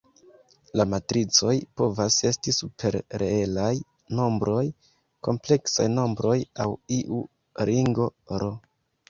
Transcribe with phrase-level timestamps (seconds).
[0.79, 1.51] La matricoj
[1.81, 3.69] povas esti super reelaj
[4.21, 4.65] nombroj,
[5.29, 6.35] kompleksaj nombroj
[6.67, 7.23] aŭ iu
[7.71, 8.11] ringo
[8.41, 8.51] "R".